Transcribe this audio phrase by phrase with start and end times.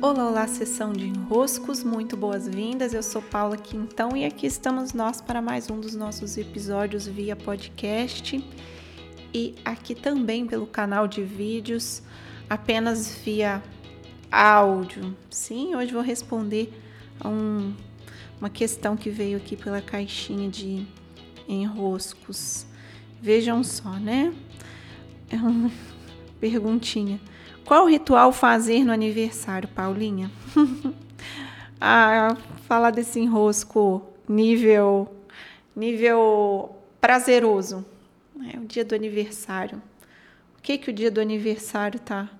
[0.00, 2.94] Olá, olá, sessão de enroscos, muito boas-vindas.
[2.94, 7.36] Eu sou Paula Quintão e aqui estamos nós para mais um dos nossos episódios via
[7.36, 8.44] podcast
[9.32, 12.02] e aqui também pelo canal de vídeos,
[12.50, 13.62] apenas via
[14.30, 15.16] áudio.
[15.30, 16.72] Sim, hoje vou responder
[17.20, 17.74] a um,
[18.40, 20.86] uma questão que veio aqui pela caixinha de
[21.48, 22.66] enroscos.
[23.20, 24.34] Vejam só, né?
[25.30, 25.70] É uma
[26.40, 27.20] perguntinha.
[27.68, 30.30] Qual ritual fazer no aniversário, Paulinha?
[31.78, 32.34] ah,
[32.66, 35.06] falar desse enrosco nível
[35.76, 37.84] nível prazeroso.
[38.54, 39.82] É o dia do aniversário.
[40.56, 42.30] O que que o dia do aniversário tá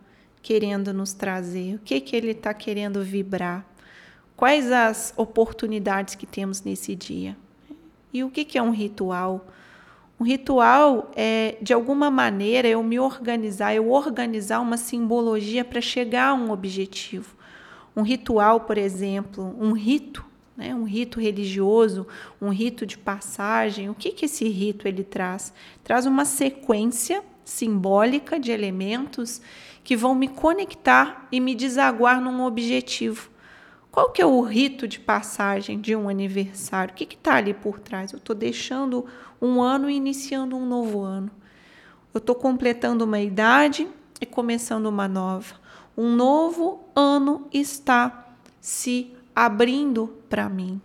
[0.40, 1.74] querendo nos trazer?
[1.74, 3.66] O que que ele tá querendo vibrar?
[4.34, 7.36] Quais as oportunidades que temos nesse dia?
[8.14, 9.46] E o que que é um ritual?
[10.20, 16.30] Um ritual é, de alguma maneira, eu me organizar, eu organizar uma simbologia para chegar
[16.30, 17.36] a um objetivo.
[17.94, 20.24] Um ritual, por exemplo, um rito,
[20.56, 20.74] né?
[20.74, 22.04] um rito religioso,
[22.40, 23.88] um rito de passagem.
[23.88, 25.52] O que, que esse rito ele traz?
[25.84, 29.40] Traz uma sequência simbólica de elementos
[29.84, 33.30] que vão me conectar e me desaguar num objetivo.
[33.98, 36.94] Qual que é o rito de passagem de um aniversário?
[36.94, 38.12] O que está ali por trás?
[38.12, 39.04] Eu estou deixando
[39.42, 41.28] um ano e iniciando um novo ano.
[42.14, 43.88] Eu estou completando uma idade
[44.20, 45.56] e começando uma nova.
[45.96, 48.28] Um novo ano está
[48.60, 50.80] se abrindo para mim.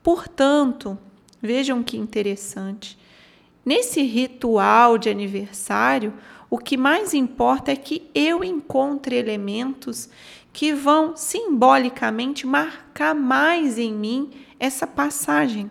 [0.00, 0.96] Portanto,
[1.42, 2.96] vejam que interessante.
[3.64, 6.14] Nesse ritual de aniversário,
[6.48, 10.08] o que mais importa é que eu encontre elementos
[10.52, 15.70] que vão simbolicamente marcar mais em mim essa passagem.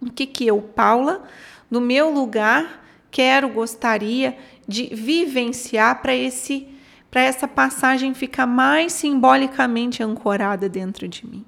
[0.00, 1.22] O que que eu, Paula,
[1.70, 6.66] no meu lugar, quero, gostaria de vivenciar para esse
[7.10, 11.42] para essa passagem ficar mais simbolicamente ancorada dentro de mim.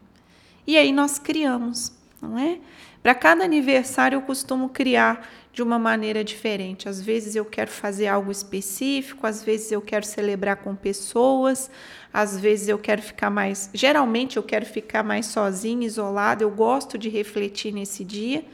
[0.66, 2.58] E aí nós criamos, não é?
[3.02, 6.88] Para cada aniversário eu costumo criar de uma maneira diferente.
[6.88, 11.70] Às vezes eu quero fazer algo específico, às vezes eu quero celebrar com pessoas,
[12.12, 13.70] às vezes eu quero ficar mais.
[13.72, 18.44] Geralmente eu quero ficar mais sozinha, isolada, eu gosto de refletir nesse dia.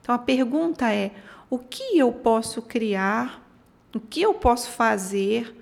[0.00, 1.12] Então a pergunta é:
[1.48, 3.40] o que eu posso criar?
[3.94, 5.58] O que eu posso fazer?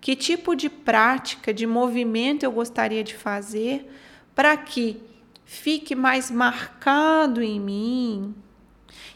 [0.00, 3.90] Que tipo de prática, de movimento eu gostaria de fazer
[4.34, 5.02] para que
[5.50, 8.36] fique mais marcado em mim,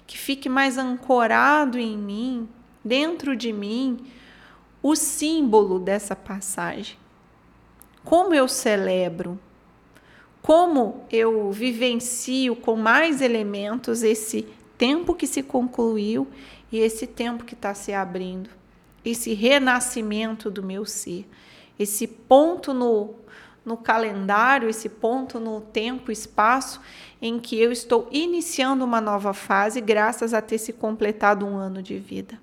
[0.05, 2.49] que fique mais ancorado em mim,
[2.85, 4.05] dentro de mim,
[4.83, 6.99] o símbolo dessa passagem.
[8.05, 9.39] Como eu celebro,
[10.43, 14.43] como eu vivencio com mais elementos esse
[14.77, 16.27] tempo que se concluiu
[16.73, 18.51] e esse tempo que está se abrindo,
[19.05, 21.29] esse renascimento do meu ser,
[21.79, 23.23] esse ponto no
[23.65, 26.81] no calendário, esse ponto no tempo, espaço
[27.21, 31.83] em que eu estou iniciando uma nova fase, graças a ter se completado um ano
[31.83, 32.39] de vida.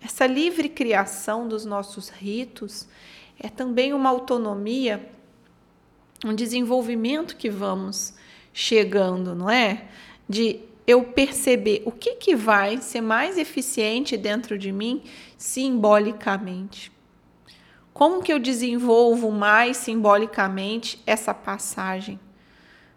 [0.00, 2.88] Essa livre criação dos nossos ritos
[3.38, 5.08] é também uma autonomia,
[6.24, 8.14] um desenvolvimento que vamos
[8.52, 9.84] chegando, não é?
[10.28, 15.02] De eu perceber o que, que vai ser mais eficiente dentro de mim
[15.36, 16.90] simbolicamente.
[17.98, 22.20] Como que eu desenvolvo mais simbolicamente essa passagem?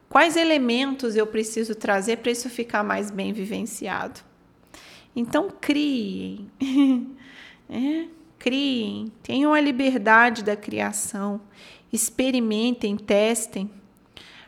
[0.07, 4.19] Quais elementos eu preciso trazer para isso ficar mais bem vivenciado?
[5.15, 6.47] Então, criem,
[7.67, 8.05] é,
[8.37, 11.41] criem, tenham a liberdade da criação,
[11.91, 13.71] experimentem, testem.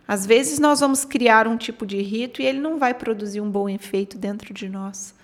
[0.07, 3.49] Às vezes, nós vamos criar um tipo de rito e ele não vai produzir um
[3.49, 5.15] bom efeito dentro de nós.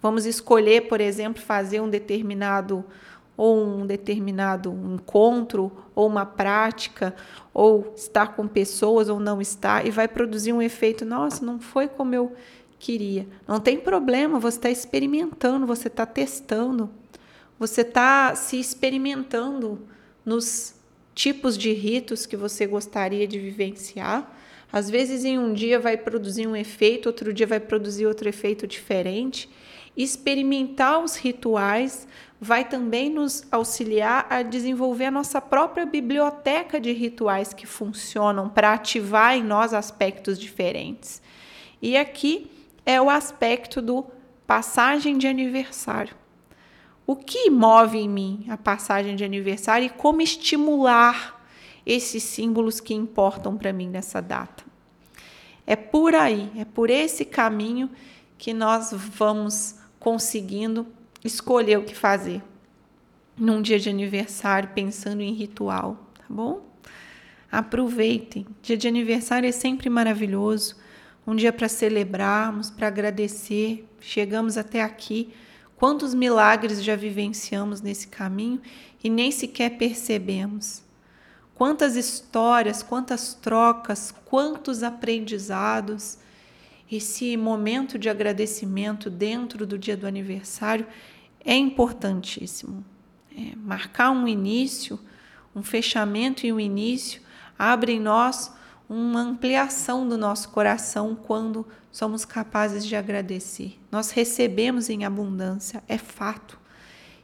[0.00, 2.82] Vamos escolher, por exemplo, fazer um determinado
[3.36, 7.14] ou um determinado encontro, ou uma prática,
[7.52, 11.88] ou estar com pessoas ou não estar, e vai produzir um efeito, nossa, não foi
[11.88, 12.32] como eu
[12.78, 13.26] queria.
[13.46, 16.90] Não tem problema, você está experimentando, você está testando,
[17.58, 19.80] você está se experimentando
[20.24, 20.74] nos
[21.14, 24.30] tipos de ritos que você gostaria de vivenciar.
[24.72, 28.66] Às vezes, em um dia vai produzir um efeito, outro dia vai produzir outro efeito
[28.66, 29.48] diferente.
[29.96, 32.08] Experimentar os rituais
[32.40, 38.72] vai também nos auxiliar a desenvolver a nossa própria biblioteca de rituais que funcionam para
[38.72, 41.22] ativar em nós aspectos diferentes.
[41.80, 42.50] E aqui
[42.84, 44.04] é o aspecto do
[44.46, 46.16] passagem de aniversário.
[47.06, 51.40] O que move em mim a passagem de aniversário e como estimular
[51.84, 54.64] esses símbolos que importam para mim nessa data?
[55.66, 57.90] É por aí, é por esse caminho
[58.36, 60.84] que nós vamos conseguindo
[61.24, 62.42] escolher o que fazer.
[63.38, 66.60] num dia de aniversário pensando em ritual, tá bom?
[67.50, 68.44] Aproveitem.
[68.60, 70.76] Dia de aniversário é sempre maravilhoso.
[71.24, 73.88] Um dia para celebrarmos, para agradecer.
[74.00, 75.32] Chegamos até aqui.
[75.76, 78.60] Quantos milagres já vivenciamos nesse caminho
[79.02, 80.82] e nem sequer percebemos.
[81.54, 86.18] Quantas histórias, quantas trocas, quantos aprendizados.
[86.90, 90.86] Esse momento de agradecimento dentro do dia do aniversário
[91.44, 92.84] é importantíssimo.
[93.36, 94.98] É, marcar um início,
[95.54, 97.22] um fechamento e um início
[97.58, 98.52] abre em nós
[98.88, 103.78] uma ampliação do nosso coração quando somos capazes de agradecer.
[103.90, 106.58] Nós recebemos em abundância, é fato.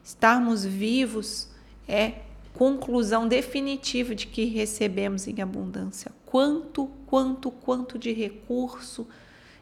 [0.03, 1.51] Estarmos vivos
[1.87, 2.23] é
[2.55, 6.11] conclusão definitiva de que recebemos em abundância.
[6.25, 9.07] Quanto, quanto, quanto de recurso,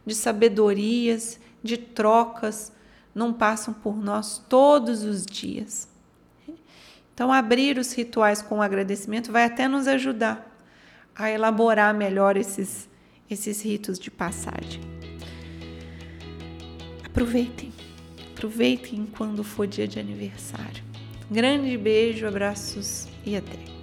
[0.07, 2.73] de sabedorias, de trocas
[3.15, 5.89] não passam por nós todos os dias.
[7.13, 10.55] Então, abrir os rituais com agradecimento vai até nos ajudar
[11.15, 12.87] a elaborar melhor esses,
[13.31, 14.83] esses ritos de passagem.
[17.05, 17.73] Aproveitem,
[18.33, 20.85] aproveitem quando for dia de aniversário.
[21.31, 23.76] Grande beijo, abraços e até!